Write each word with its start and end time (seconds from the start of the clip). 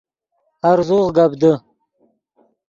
ہرزوغ 0.65 1.07
گپ 1.15 1.31
دے 1.41 1.51